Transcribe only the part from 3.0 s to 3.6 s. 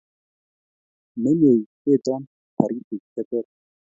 che ter